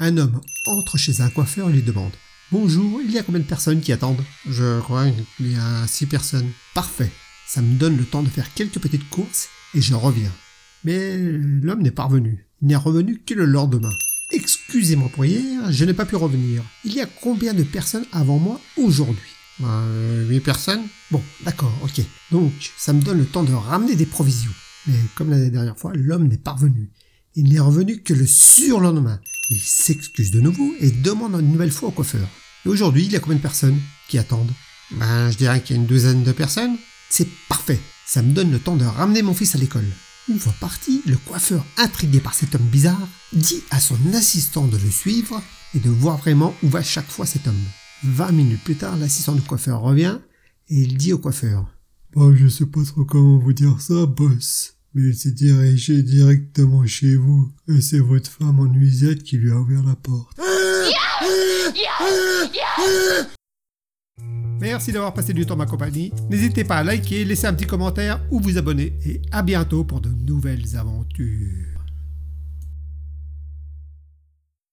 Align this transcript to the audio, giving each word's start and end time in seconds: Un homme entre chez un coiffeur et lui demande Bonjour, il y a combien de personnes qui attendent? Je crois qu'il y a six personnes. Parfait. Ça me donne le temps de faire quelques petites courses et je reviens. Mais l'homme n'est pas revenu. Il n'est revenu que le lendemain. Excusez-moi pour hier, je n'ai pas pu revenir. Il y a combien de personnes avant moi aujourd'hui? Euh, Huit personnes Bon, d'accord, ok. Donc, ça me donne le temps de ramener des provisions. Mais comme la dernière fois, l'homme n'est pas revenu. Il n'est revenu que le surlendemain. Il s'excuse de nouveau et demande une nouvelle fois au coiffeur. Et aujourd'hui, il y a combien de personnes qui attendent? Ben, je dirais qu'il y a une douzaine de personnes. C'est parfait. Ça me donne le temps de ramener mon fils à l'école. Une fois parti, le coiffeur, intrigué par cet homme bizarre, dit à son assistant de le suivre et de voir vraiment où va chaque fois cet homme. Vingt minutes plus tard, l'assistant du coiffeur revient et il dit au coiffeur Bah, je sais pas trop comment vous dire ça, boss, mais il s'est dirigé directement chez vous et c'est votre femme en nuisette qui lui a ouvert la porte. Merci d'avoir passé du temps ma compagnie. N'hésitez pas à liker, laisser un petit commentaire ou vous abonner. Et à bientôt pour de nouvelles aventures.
Un 0.00 0.16
homme 0.16 0.40
entre 0.66 0.98
chez 0.98 1.20
un 1.20 1.30
coiffeur 1.30 1.70
et 1.70 1.72
lui 1.72 1.82
demande 1.82 2.10
Bonjour, 2.50 3.00
il 3.00 3.12
y 3.12 3.18
a 3.18 3.22
combien 3.22 3.40
de 3.40 3.46
personnes 3.46 3.80
qui 3.80 3.92
attendent? 3.92 4.24
Je 4.48 4.80
crois 4.80 5.06
qu'il 5.36 5.52
y 5.52 5.56
a 5.56 5.86
six 5.86 6.06
personnes. 6.06 6.50
Parfait. 6.74 7.10
Ça 7.46 7.62
me 7.62 7.78
donne 7.78 7.96
le 7.96 8.04
temps 8.04 8.22
de 8.22 8.28
faire 8.28 8.52
quelques 8.54 8.80
petites 8.80 9.08
courses 9.08 9.48
et 9.74 9.80
je 9.80 9.94
reviens. 9.94 10.32
Mais 10.82 11.16
l'homme 11.16 11.82
n'est 11.82 11.92
pas 11.92 12.04
revenu. 12.04 12.46
Il 12.60 12.68
n'est 12.68 12.76
revenu 12.76 13.20
que 13.24 13.34
le 13.34 13.44
lendemain. 13.44 13.92
Excusez-moi 14.32 15.10
pour 15.14 15.24
hier, 15.24 15.70
je 15.70 15.84
n'ai 15.84 15.94
pas 15.94 16.06
pu 16.06 16.16
revenir. 16.16 16.62
Il 16.84 16.92
y 16.92 17.00
a 17.00 17.06
combien 17.06 17.54
de 17.54 17.62
personnes 17.62 18.06
avant 18.12 18.38
moi 18.38 18.60
aujourd'hui? 18.76 19.30
Euh, 19.62 20.28
Huit 20.28 20.40
personnes 20.40 20.82
Bon, 21.12 21.22
d'accord, 21.44 21.72
ok. 21.84 22.04
Donc, 22.32 22.52
ça 22.76 22.92
me 22.92 23.00
donne 23.00 23.18
le 23.18 23.26
temps 23.26 23.44
de 23.44 23.52
ramener 23.52 23.94
des 23.94 24.06
provisions. 24.06 24.50
Mais 24.88 24.94
comme 25.14 25.30
la 25.30 25.48
dernière 25.50 25.78
fois, 25.78 25.92
l'homme 25.94 26.26
n'est 26.26 26.36
pas 26.36 26.52
revenu. 26.52 26.90
Il 27.36 27.48
n'est 27.48 27.60
revenu 27.60 28.02
que 28.02 28.14
le 28.14 28.26
surlendemain. 28.26 29.20
Il 29.50 29.60
s'excuse 29.60 30.30
de 30.30 30.40
nouveau 30.40 30.74
et 30.80 30.90
demande 30.90 31.34
une 31.34 31.52
nouvelle 31.52 31.70
fois 31.70 31.90
au 31.90 31.92
coiffeur. 31.92 32.26
Et 32.64 32.68
aujourd'hui, 32.68 33.04
il 33.04 33.12
y 33.12 33.16
a 33.16 33.20
combien 33.20 33.36
de 33.36 33.42
personnes 33.42 33.78
qui 34.08 34.18
attendent? 34.18 34.52
Ben, 34.92 35.30
je 35.30 35.36
dirais 35.36 35.62
qu'il 35.62 35.76
y 35.76 35.78
a 35.78 35.82
une 35.82 35.88
douzaine 35.88 36.22
de 36.22 36.32
personnes. 36.32 36.76
C'est 37.10 37.28
parfait. 37.48 37.80
Ça 38.06 38.22
me 38.22 38.32
donne 38.32 38.50
le 38.50 38.58
temps 38.58 38.76
de 38.76 38.84
ramener 38.84 39.22
mon 39.22 39.34
fils 39.34 39.54
à 39.54 39.58
l'école. 39.58 39.86
Une 40.28 40.38
fois 40.38 40.54
parti, 40.58 41.02
le 41.06 41.16
coiffeur, 41.16 41.64
intrigué 41.76 42.20
par 42.20 42.32
cet 42.32 42.54
homme 42.54 42.62
bizarre, 42.62 43.08
dit 43.32 43.62
à 43.70 43.80
son 43.80 43.98
assistant 44.14 44.66
de 44.66 44.78
le 44.78 44.90
suivre 44.90 45.42
et 45.74 45.78
de 45.78 45.90
voir 45.90 46.16
vraiment 46.16 46.54
où 46.62 46.68
va 46.68 46.82
chaque 46.82 47.10
fois 47.10 47.26
cet 47.26 47.46
homme. 47.46 47.64
Vingt 48.02 48.32
minutes 48.32 48.64
plus 48.64 48.76
tard, 48.76 48.96
l'assistant 48.96 49.34
du 49.34 49.42
coiffeur 49.42 49.80
revient 49.80 50.18
et 50.68 50.76
il 50.76 50.96
dit 50.96 51.12
au 51.12 51.18
coiffeur 51.18 51.66
Bah, 52.14 52.32
je 52.34 52.48
sais 52.48 52.66
pas 52.66 52.82
trop 52.84 53.04
comment 53.04 53.38
vous 53.38 53.52
dire 53.52 53.80
ça, 53.80 54.06
boss, 54.06 54.73
mais 54.94 55.08
il 55.08 55.14
s'est 55.14 55.32
dirigé 55.32 56.02
directement 56.02 56.86
chez 56.86 57.16
vous 57.16 57.52
et 57.68 57.80
c'est 57.80 57.98
votre 57.98 58.30
femme 58.30 58.60
en 58.60 58.66
nuisette 58.66 59.22
qui 59.22 59.36
lui 59.36 59.50
a 59.50 59.58
ouvert 59.58 59.82
la 59.82 59.96
porte. 59.96 60.38
Merci 64.60 64.92
d'avoir 64.92 65.12
passé 65.12 65.32
du 65.32 65.44
temps 65.44 65.56
ma 65.56 65.66
compagnie. 65.66 66.12
N'hésitez 66.30 66.64
pas 66.64 66.76
à 66.76 66.84
liker, 66.84 67.24
laisser 67.24 67.46
un 67.46 67.54
petit 67.54 67.66
commentaire 67.66 68.20
ou 68.30 68.40
vous 68.40 68.56
abonner. 68.56 68.96
Et 69.04 69.20
à 69.30 69.42
bientôt 69.42 69.84
pour 69.84 70.00
de 70.00 70.08
nouvelles 70.08 70.76
aventures. 70.76 71.73